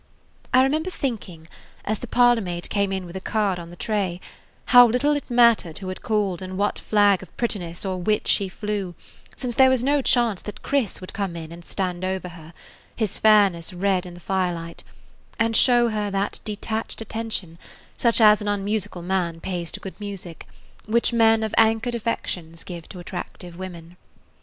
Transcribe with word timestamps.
I 0.51 0.63
remember 0.63 0.89
thinking, 0.89 1.47
as 1.85 1.99
the 1.99 2.07
parlor 2.07 2.41
maid 2.41 2.71
came 2.71 2.91
in 2.91 3.05
with 3.05 3.15
a 3.15 3.21
card 3.21 3.59
on 3.59 3.69
the 3.69 3.75
tray, 3.75 4.19
how 4.73 4.87
little 4.87 5.15
it 5.15 5.29
mattered 5.29 5.77
who 5.77 5.89
had 5.89 6.01
called 6.01 6.41
and 6.41 6.57
what 6.57 6.79
flag 6.79 7.21
of 7.21 7.37
prettiness 7.37 7.85
or 7.85 7.99
wit 8.01 8.27
she 8.27 8.49
flew, 8.49 8.95
since 9.35 9.53
there 9.53 9.69
was 9.69 9.83
no 9.83 10.01
chance 10.01 10.41
that 10.41 10.63
Chris 10.63 11.01
would 11.01 11.13
come 11.13 11.35
in 11.35 11.51
and 11.51 11.63
stand 11.63 12.03
over 12.03 12.29
her, 12.29 12.51
his 12.95 13.19
fairness 13.19 13.73
red 13.73 14.07
in 14.07 14.15
the 14.15 14.19
firelight, 14.19 14.83
and 15.37 15.55
show 15.55 15.89
her 15.89 16.09
that 16.09 16.39
detached 16.43 16.99
attention, 16.99 17.59
such 17.95 18.19
as 18.19 18.41
an 18.41 18.47
unmusical 18.47 19.03
man 19.03 19.39
pays 19.39 19.71
to 19.71 19.79
good 19.79 19.99
music, 19.99 20.47
which 20.87 21.13
men 21.13 21.43
of 21.43 21.53
anchored 21.59 21.93
affections 21.93 22.63
give 22.63 22.89
to 22.89 22.97
attractive 22.97 23.55
women. 23.55 23.97